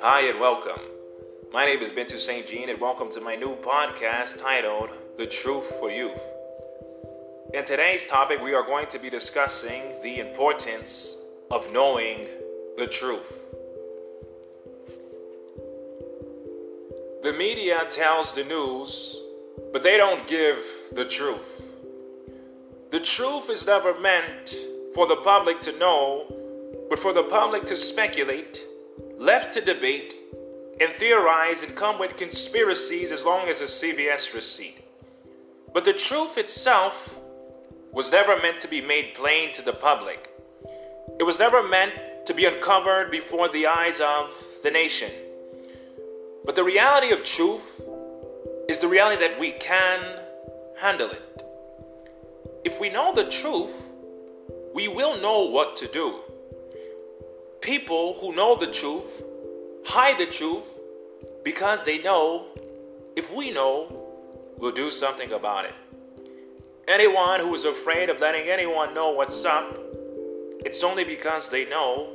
Hi 0.00 0.22
and 0.28 0.40
welcome. 0.40 0.80
My 1.52 1.64
name 1.64 1.82
is 1.82 1.92
Bintu 1.92 2.18
St. 2.18 2.44
Jean, 2.44 2.68
and 2.68 2.80
welcome 2.80 3.08
to 3.12 3.20
my 3.20 3.36
new 3.36 3.54
podcast 3.58 4.42
titled 4.42 4.90
The 5.16 5.28
Truth 5.28 5.76
for 5.78 5.88
Youth. 5.88 6.20
In 7.54 7.64
today's 7.64 8.06
topic, 8.06 8.40
we 8.42 8.54
are 8.54 8.64
going 8.64 8.88
to 8.88 8.98
be 8.98 9.08
discussing 9.08 9.82
the 10.02 10.18
importance 10.18 11.16
of 11.52 11.72
knowing 11.72 12.26
the 12.76 12.88
truth. 12.88 13.54
The 17.22 17.32
media 17.32 17.86
tells 17.88 18.32
the 18.32 18.42
news, 18.42 19.22
but 19.72 19.84
they 19.84 19.96
don't 19.96 20.26
give 20.26 20.58
the 20.90 21.04
truth. 21.04 21.65
The 22.90 23.00
truth 23.00 23.50
is 23.50 23.66
never 23.66 23.98
meant 24.00 24.54
for 24.94 25.06
the 25.06 25.16
public 25.16 25.60
to 25.62 25.78
know, 25.78 26.26
but 26.88 26.98
for 26.98 27.12
the 27.12 27.24
public 27.24 27.64
to 27.66 27.76
speculate 27.76 28.64
left 29.18 29.54
to 29.54 29.60
debate 29.60 30.16
and 30.80 30.92
theorize 30.92 31.62
and 31.62 31.74
come 31.74 31.98
with 31.98 32.16
conspiracies 32.16 33.10
as 33.10 33.24
long 33.24 33.48
as 33.48 33.60
a 33.60 33.64
CVS 33.64 34.34
receipt. 34.34 34.82
But 35.72 35.84
the 35.84 35.92
truth 35.92 36.38
itself 36.38 37.20
was 37.92 38.12
never 38.12 38.40
meant 38.40 38.60
to 38.60 38.68
be 38.68 38.80
made 38.80 39.14
plain 39.14 39.52
to 39.54 39.62
the 39.62 39.72
public. 39.72 40.28
It 41.18 41.22
was 41.22 41.38
never 41.38 41.66
meant 41.66 41.94
to 42.26 42.34
be 42.34 42.44
uncovered 42.44 43.10
before 43.10 43.48
the 43.48 43.66
eyes 43.66 44.00
of 44.00 44.32
the 44.62 44.70
nation. 44.70 45.10
But 46.44 46.54
the 46.54 46.64
reality 46.64 47.10
of 47.10 47.24
truth 47.24 47.80
is 48.68 48.78
the 48.78 48.88
reality 48.88 49.26
that 49.26 49.40
we 49.40 49.52
can 49.52 50.20
handle 50.78 51.10
it. 51.10 51.35
If 52.66 52.80
we 52.80 52.90
know 52.90 53.14
the 53.14 53.30
truth, 53.30 53.92
we 54.74 54.88
will 54.88 55.20
know 55.20 55.44
what 55.44 55.76
to 55.76 55.86
do 55.86 56.16
people 57.60 58.14
who 58.20 58.32
know 58.34 58.54
the 58.56 58.70
truth 58.80 59.24
hide 59.84 60.18
the 60.18 60.26
truth 60.26 60.80
because 61.44 61.82
they 61.82 61.98
know 61.98 62.46
if 63.16 63.32
we 63.32 63.50
know, 63.50 63.74
we'll 64.58 64.72
do 64.72 64.90
something 64.90 65.32
about 65.32 65.64
it. 65.64 65.74
Anyone 66.86 67.40
who 67.40 67.54
is 67.54 67.64
afraid 67.64 68.08
of 68.08 68.20
letting 68.20 68.48
anyone 68.48 68.94
know 68.94 69.10
what's 69.10 69.44
up, 69.44 69.78
it's 70.64 70.84
only 70.84 71.02
because 71.02 71.48
they 71.48 71.64
know 71.66 72.08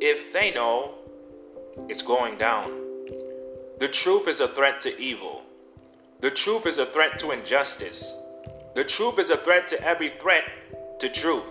if 0.00 0.32
they 0.32 0.52
know, 0.52 0.94
it's 1.88 2.02
going 2.02 2.36
down. 2.36 2.70
The 3.78 3.88
truth 3.88 4.26
is 4.26 4.40
a 4.40 4.48
threat 4.48 4.80
to 4.82 5.00
evil. 5.00 5.42
The 6.20 6.30
truth 6.30 6.66
is 6.66 6.78
a 6.78 6.86
threat 6.86 7.18
to 7.20 7.30
injustice. 7.30 8.14
The 8.76 8.84
truth 8.84 9.18
is 9.18 9.30
a 9.30 9.38
threat 9.38 9.68
to 9.68 9.82
every 9.82 10.10
threat 10.10 10.44
to 10.98 11.08
truth. 11.08 11.50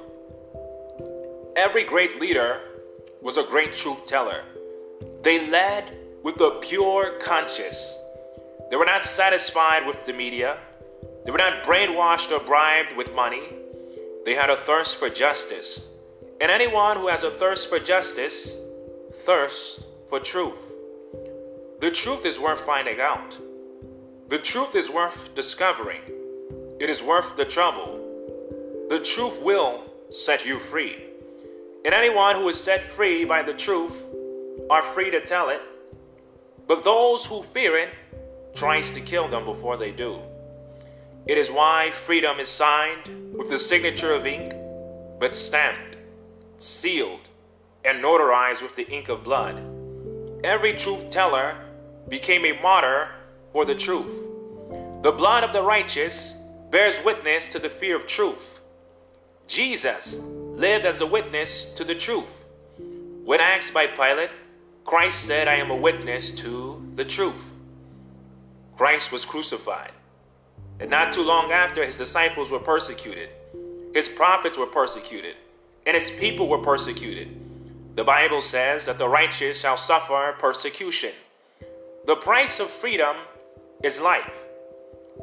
Every 1.55 1.83
great 1.83 2.21
leader 2.21 2.61
was 3.19 3.39
a 3.39 3.43
great 3.43 3.73
truth 3.73 4.05
teller. 4.05 4.43
They 5.23 5.49
led 5.49 5.91
with 6.21 6.39
a 6.39 6.59
pure 6.61 7.17
conscience. 7.17 7.97
They 8.69 8.75
were 8.75 8.85
not 8.85 9.03
satisfied 9.03 9.87
with 9.87 10.05
the 10.05 10.13
media. 10.13 10.59
They 11.25 11.31
were 11.31 11.39
not 11.39 11.63
brainwashed 11.63 12.29
or 12.31 12.45
bribed 12.45 12.95
with 12.95 13.15
money. 13.15 13.41
They 14.23 14.35
had 14.35 14.51
a 14.51 14.55
thirst 14.55 14.97
for 14.97 15.09
justice. 15.09 15.87
And 16.39 16.51
anyone 16.51 16.95
who 16.95 17.07
has 17.07 17.23
a 17.23 17.31
thirst 17.31 17.69
for 17.69 17.79
justice 17.79 18.59
thirsts 19.25 19.83
for 20.09 20.19
truth. 20.19 20.75
The 21.79 21.89
truth 21.89 22.23
is 22.23 22.39
worth 22.39 22.61
finding 22.61 23.01
out. 23.01 23.35
The 24.27 24.37
truth 24.37 24.75
is 24.75 24.91
worth 24.91 25.33
discovering. 25.33 26.01
It 26.77 26.89
is 26.89 27.01
worth 27.01 27.37
the 27.37 27.45
trouble. 27.45 28.01
The 28.89 28.99
truth 28.99 29.41
will 29.41 29.83
set 30.09 30.45
you 30.45 30.59
free. 30.59 31.05
And 31.85 31.93
anyone 31.93 32.35
who 32.35 32.49
is 32.49 32.61
set 32.61 32.81
free 32.81 33.23
by 33.23 33.43
the 33.43 33.53
truth 33.53 34.03
are 34.69 34.83
free 34.83 35.09
to 35.09 35.21
tell 35.21 35.47
it. 35.47 35.61
But 36.67 36.83
those 36.83 37.25
who 37.25 37.43
fear 37.43 37.77
it 37.77 37.89
tries 38.53 38.91
to 38.91 38.99
kill 38.99 39.29
them 39.29 39.45
before 39.45 39.77
they 39.77 39.91
do. 39.91 40.19
It 41.27 41.37
is 41.37 41.49
why 41.49 41.91
freedom 41.91 42.41
is 42.41 42.49
signed 42.49 43.09
with 43.33 43.49
the 43.49 43.59
signature 43.59 44.11
of 44.11 44.25
ink, 44.25 44.53
but 45.17 45.33
stamped, 45.33 45.95
sealed, 46.57 47.29
and 47.85 48.03
notarized 48.03 48.61
with 48.61 48.75
the 48.75 48.87
ink 48.89 49.07
of 49.07 49.23
blood. 49.23 49.61
Every 50.43 50.73
truth 50.73 51.09
teller 51.09 51.55
became 52.09 52.45
a 52.45 52.61
martyr 52.61 53.07
for 53.53 53.63
the 53.63 53.75
truth. 53.75 54.27
The 55.03 55.13
blood 55.13 55.45
of 55.45 55.53
the 55.53 55.63
righteous 55.63 56.35
bears 56.69 57.01
witness 57.03 57.47
to 57.49 57.59
the 57.59 57.69
fear 57.69 57.95
of 57.95 58.07
truth. 58.07 58.61
Jesus 59.47 60.17
lived 60.17 60.85
as 60.85 61.01
a 61.01 61.05
witness 61.05 61.73
to 61.73 61.83
the 61.83 61.95
truth. 61.95 62.49
When 63.23 63.39
asked 63.39 63.73
by 63.73 63.87
Pilate, 63.87 64.31
Christ 64.83 65.25
said, 65.25 65.47
I 65.47 65.55
am 65.55 65.71
a 65.71 65.75
witness 65.75 66.31
to 66.31 66.83
the 66.95 67.05
truth. 67.05 67.53
Christ 68.75 69.11
was 69.11 69.25
crucified. 69.25 69.91
And 70.79 70.89
not 70.89 71.13
too 71.13 71.23
long 71.23 71.51
after, 71.51 71.85
his 71.85 71.97
disciples 71.97 72.51
were 72.51 72.59
persecuted, 72.59 73.29
his 73.93 74.09
prophets 74.09 74.57
were 74.57 74.65
persecuted, 74.65 75.35
and 75.85 75.95
his 75.95 76.11
people 76.11 76.47
were 76.47 76.59
persecuted. 76.59 77.29
The 77.95 78.03
Bible 78.03 78.41
says 78.41 78.85
that 78.85 78.97
the 78.97 79.07
righteous 79.07 79.61
shall 79.61 79.77
suffer 79.77 80.35
persecution. 80.37 81.11
The 82.05 82.17
price 82.17 82.59
of 82.59 82.69
freedom 82.69 83.15
is 83.81 84.01
life. 84.01 84.47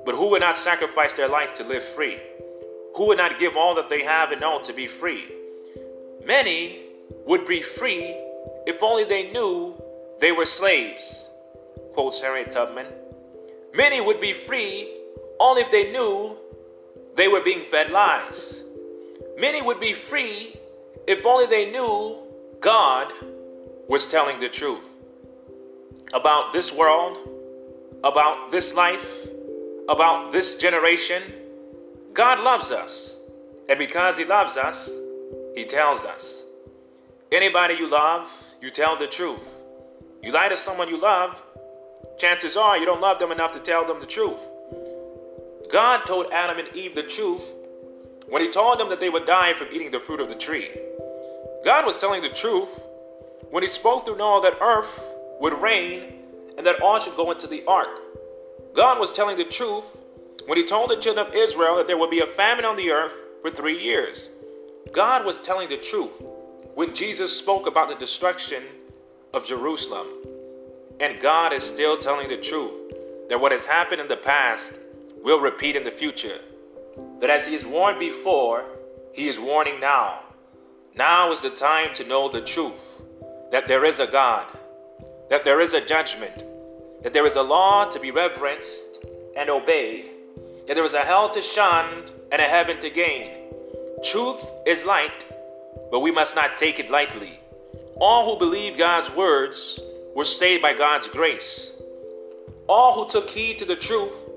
But 0.05 0.15
who 0.15 0.31
would 0.31 0.41
not 0.41 0.57
sacrifice 0.57 1.13
their 1.13 1.29
life 1.29 1.53
to 1.55 1.65
live 1.65 1.85
free? 1.85 2.19
who 2.95 3.09
would 3.09 3.19
not 3.19 3.39
give 3.39 3.57
all 3.57 3.75
that 3.75 3.89
they 3.89 4.03
have 4.03 4.33
and 4.33 4.43
all 4.43 4.61
to 4.61 4.73
be 4.73 4.87
free. 4.87 5.25
Many 6.27 6.81
would 7.27 7.47
be 7.47 7.63
free 7.63 8.15
if 8.67 8.83
only 8.83 9.05
they 9.05 9.31
knew 9.33 9.75
they 10.21 10.33
were 10.33 10.47
slaves, 10.47 11.29
quotes 11.95 12.21
Harriet 12.21 12.53
Tubman. 12.53 12.87
Many 13.75 14.01
would 14.01 14.21
be 14.21 14.33
free 14.33 14.99
only 15.41 15.63
if 15.63 15.71
they 15.71 15.91
knew 15.91 16.37
they 17.15 17.29
were 17.29 17.41
being 17.41 17.61
fed 17.61 17.91
lies. 17.91 18.63
Many 19.39 19.63
would 19.63 19.81
be 19.81 19.93
free 19.93 20.55
if 21.07 21.25
only 21.25 21.47
they 21.47 21.71
knew 21.71 22.19
God 22.61 23.13
was 23.89 24.07
telling 24.07 24.39
the 24.39 24.49
truth 24.49 24.89
about 26.13 26.53
this 26.53 26.73
world, 26.73 27.19
about 28.05 28.51
this 28.51 28.75
life, 28.75 29.27
about 29.89 30.33
this 30.33 30.59
generation 30.59 31.23
God 32.15 32.41
loves 32.45 32.71
us. 32.71 33.19
And 33.69 33.79
because 33.79 34.17
He 34.17 34.25
loves 34.25 34.57
us, 34.57 34.91
He 35.55 35.65
tells 35.65 36.05
us. 36.05 36.45
Anybody 37.31 37.75
you 37.75 37.89
love, 37.89 38.31
you 38.61 38.71
tell 38.71 38.97
the 38.97 39.07
truth. 39.07 39.63
You 40.23 40.33
lie 40.33 40.49
to 40.49 40.57
someone 40.57 40.89
you 40.89 40.99
love, 40.99 41.43
chances 42.19 42.57
are 42.57 42.77
you 42.77 42.85
don't 42.85 43.01
love 43.01 43.19
them 43.19 43.33
enough 43.33 43.53
to 43.53 43.61
tell 43.61 43.85
them 43.87 43.99
the 43.99 44.07
truth. 44.07 44.41
God 45.71 46.05
told 46.05 46.31
Adam 46.33 46.59
and 46.59 46.77
Eve 46.77 46.95
the 46.95 47.03
truth 47.03 47.55
when 48.29 48.43
He 48.43 48.51
told 48.51 48.79
them 48.79 48.91
that 48.91 49.01
they 49.01 49.09
would 49.09 49.25
die 49.25 49.55
from 49.55 49.69
eating 49.73 49.91
the 49.91 50.01
fruit 50.01 50.21
of 50.21 50.29
the 50.29 50.35
tree. 50.35 50.71
God 51.65 51.87
was 51.87 51.99
telling 51.99 52.21
the 52.21 52.29
truth 52.29 52.87
when 53.51 53.63
He 53.63 53.69
spoke 53.69 54.05
through 54.05 54.19
Noah 54.19 54.43
that 54.43 54.59
earth 54.61 55.03
would 55.41 55.61
rain 55.63 56.19
and 56.59 56.67
that 56.67 56.83
all 56.83 57.01
should 57.01 57.17
go 57.17 57.31
into 57.31 57.47
the 57.47 57.65
ark. 57.67 58.01
God 58.75 58.99
was 58.99 59.13
telling 59.13 59.37
the 59.37 59.45
truth 59.45 60.03
when 60.47 60.59
he 60.59 60.65
told 60.65 60.91
the 60.91 60.97
children 60.97 61.27
of 61.27 61.35
Israel 61.35 61.77
that 61.77 61.87
there 61.87 61.99
would 61.99 62.11
be 62.11 62.21
a 62.21 62.27
famine 62.27 62.65
on 62.65 62.77
the 62.77 62.91
earth 62.91 63.15
for 63.43 63.51
three 63.51 63.79
years. 63.79 64.29
God 64.93 65.25
was 65.25 65.41
telling 65.41 65.69
the 65.69 65.77
truth 65.77 66.23
when 66.75 66.95
Jesus 66.95 67.37
spoke 67.37 67.67
about 67.67 67.89
the 67.89 67.95
destruction 67.97 68.63
of 69.35 69.45
Jerusalem. 69.45 70.07
And 71.01 71.21
God 71.21 71.53
is 71.53 71.65
still 71.65 71.97
telling 71.97 72.29
the 72.29 72.37
truth 72.37 73.29
that 73.29 73.41
what 73.41 73.53
has 73.53 73.67
happened 73.67 74.01
in 74.01 74.09
the 74.09 74.17
past 74.17 74.73
will 75.23 75.41
repeat 75.41 75.77
in 75.77 75.85
the 75.85 75.91
future. 75.91 76.39
That 77.21 77.31
as 77.31 77.47
He 77.47 77.53
has 77.55 77.67
warned 77.67 77.99
before, 77.99 78.65
He 79.13 79.29
is 79.29 79.39
warning 79.39 79.81
now. 79.81 80.21
Now 80.95 81.33
is 81.33 81.41
the 81.41 81.51
time 81.51 81.95
to 81.95 82.05
know 82.05 82.29
the 82.29 82.43
truth 82.43 83.01
that 83.51 83.67
there 83.67 83.85
is 83.85 84.01
a 84.01 84.07
God, 84.07 84.47
that 85.31 85.45
there 85.45 85.61
is 85.61 85.75
a 85.75 85.85
judgment, 85.85 86.45
that 87.03 87.13
there 87.13 87.27
is 87.27 87.37
a 87.37 87.43
law 87.43 87.85
to 87.87 88.01
be 88.01 88.11
reverenced 88.11 89.05
and 89.37 89.51
obeyed, 89.51 90.11
that 90.67 90.75
there 90.75 90.85
is 90.85 90.95
a 90.95 91.01
hell 91.01 91.29
to 91.31 91.43
shun 91.43 92.05
and 92.31 92.41
a 92.41 92.45
heaven 92.45 92.79
to 92.79 92.91
gain. 92.91 93.31
Truth 94.05 94.51
is 94.67 94.85
light, 94.85 95.25
but 95.91 96.01
we 96.01 96.11
must 96.11 96.37
not 96.37 96.59
take 96.59 96.79
it 96.79 96.91
lightly. 96.91 97.39
All 98.01 98.31
who 98.31 98.39
believe 98.39 98.79
God's 98.79 99.11
words 99.15 99.81
were 100.15 100.25
saved 100.25 100.63
by 100.63 100.75
God's 100.75 101.09
grace. 101.09 101.73
All 102.67 102.93
who 102.95 103.11
took 103.11 103.29
heed 103.29 103.59
to 103.59 103.65
the 103.65 103.77
truth 103.77 104.29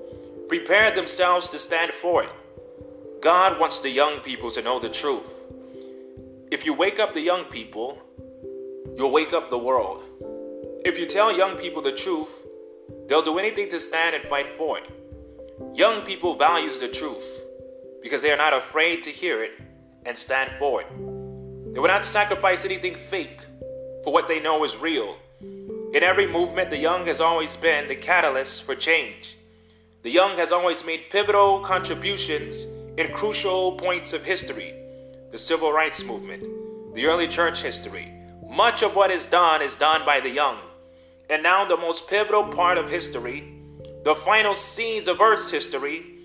prepared 0.48 0.94
themselves 0.94 1.48
to 1.50 1.58
stand 1.58 1.92
for 1.92 2.22
it. 2.22 2.30
God 3.20 3.58
wants 3.58 3.80
the 3.80 3.90
young 3.90 4.20
people 4.20 4.50
to 4.52 4.62
know 4.62 4.78
the 4.78 4.88
truth. 4.88 5.44
If 6.50 6.64
you 6.64 6.74
wake 6.74 7.00
up 7.00 7.12
the 7.12 7.20
young 7.20 7.44
people, 7.44 8.00
you'll 8.96 9.10
wake 9.10 9.32
up 9.32 9.50
the 9.50 9.58
world. 9.58 10.02
If 10.84 10.98
you 10.98 11.06
tell 11.06 11.36
young 11.36 11.56
people 11.56 11.82
the 11.82 11.92
truth, 11.92 12.45
they'll 13.06 13.22
do 13.22 13.38
anything 13.38 13.68
to 13.70 13.80
stand 13.80 14.14
and 14.14 14.24
fight 14.24 14.56
for 14.56 14.78
it. 14.78 14.88
Young 15.74 16.02
people 16.02 16.34
values 16.34 16.78
the 16.78 16.88
truth 16.88 17.48
because 18.02 18.22
they 18.22 18.30
are 18.32 18.36
not 18.36 18.52
afraid 18.52 19.02
to 19.02 19.10
hear 19.10 19.42
it 19.42 19.52
and 20.04 20.16
stand 20.16 20.50
for 20.58 20.82
it. 20.82 20.88
They 21.72 21.80
will 21.80 21.88
not 21.88 22.04
sacrifice 22.04 22.64
anything 22.64 22.94
fake 22.94 23.40
for 24.04 24.12
what 24.12 24.28
they 24.28 24.40
know 24.40 24.64
is 24.64 24.76
real. 24.76 25.16
In 25.40 26.02
every 26.02 26.26
movement, 26.26 26.70
the 26.70 26.78
young 26.78 27.06
has 27.06 27.20
always 27.20 27.56
been 27.56 27.88
the 27.88 27.96
catalyst 27.96 28.64
for 28.64 28.74
change. 28.74 29.36
The 30.02 30.10
young 30.10 30.36
has 30.36 30.52
always 30.52 30.84
made 30.84 31.10
pivotal 31.10 31.60
contributions 31.60 32.66
in 32.96 33.12
crucial 33.12 33.72
points 33.72 34.12
of 34.12 34.24
history 34.24 34.74
the 35.32 35.38
civil 35.38 35.72
rights 35.72 36.04
movement, 36.04 36.44
the 36.94 37.04
early 37.04 37.28
church 37.28 37.60
history. 37.60 38.12
Much 38.48 38.82
of 38.82 38.94
what 38.94 39.10
is 39.10 39.26
done 39.26 39.60
is 39.60 39.74
done 39.74 40.06
by 40.06 40.20
the 40.20 40.30
young. 40.30 40.56
And 41.28 41.42
now, 41.42 41.64
the 41.64 41.76
most 41.76 42.08
pivotal 42.08 42.44
part 42.44 42.78
of 42.78 42.90
history, 42.90 43.52
the 44.04 44.14
final 44.14 44.54
scenes 44.54 45.08
of 45.08 45.20
Earth's 45.20 45.50
history, 45.50 46.16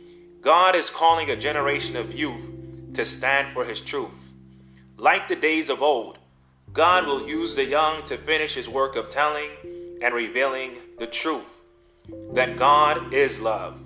God 0.42 0.76
is 0.76 0.90
calling 0.90 1.30
a 1.30 1.36
generation 1.36 1.96
of 1.96 2.14
youth 2.14 2.50
to 2.94 3.06
stand 3.06 3.48
for 3.48 3.66
His 3.66 3.82
truth. 3.82 4.34
Like 4.98 5.28
the 5.28 5.36
days 5.36 5.70
of 5.70 5.82
old, 5.82 6.20
God 6.74 7.06
will 7.08 7.28
use 7.28 7.56
the 7.56 7.66
young 7.66 8.04
to 8.04 8.18
finish 8.18 8.54
His 8.54 8.70
work 8.70 8.96
of 8.96 9.10
telling 9.10 9.50
and 10.02 10.14
revealing 10.14 10.78
the 10.98 11.08
truth 11.08 11.64
that 12.34 12.58
God 12.58 13.14
is 13.14 13.40
love, 13.40 13.82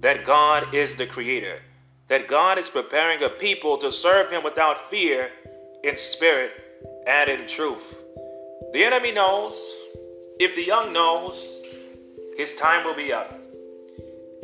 that 0.00 0.24
God 0.24 0.74
is 0.74 0.96
the 0.96 1.06
Creator, 1.06 1.60
that 2.08 2.28
God 2.28 2.58
is 2.58 2.68
preparing 2.68 3.22
a 3.22 3.28
people 3.28 3.76
to 3.78 3.92
serve 3.92 4.30
Him 4.30 4.42
without 4.42 4.88
fear 4.88 5.30
in 5.84 5.96
spirit 5.96 6.52
and 7.06 7.28
in 7.28 7.46
truth. 7.46 8.02
The 8.72 8.84
enemy 8.84 9.12
knows, 9.12 9.54
if 10.38 10.54
the 10.54 10.62
young 10.62 10.92
knows, 10.92 11.64
his 12.36 12.54
time 12.54 12.84
will 12.84 12.94
be 12.94 13.12
up. 13.12 13.32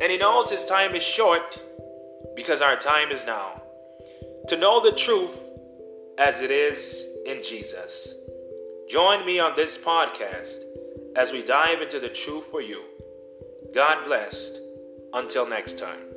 And 0.01 0.11
he 0.11 0.17
knows 0.17 0.49
his 0.49 0.65
time 0.65 0.95
is 0.95 1.03
short 1.03 1.61
because 2.35 2.61
our 2.61 2.75
time 2.75 3.11
is 3.11 3.25
now. 3.25 3.61
To 4.47 4.57
know 4.57 4.81
the 4.81 4.91
truth 4.91 5.39
as 6.17 6.41
it 6.41 6.51
is 6.51 7.07
in 7.25 7.43
Jesus. 7.43 8.13
Join 8.89 9.25
me 9.25 9.39
on 9.39 9.55
this 9.55 9.77
podcast 9.77 10.57
as 11.15 11.31
we 11.31 11.43
dive 11.43 11.81
into 11.81 11.99
the 11.99 12.09
truth 12.09 12.45
for 12.45 12.61
you. 12.61 12.81
God 13.73 14.03
blessed. 14.05 14.59
Until 15.13 15.47
next 15.47 15.77
time. 15.77 16.12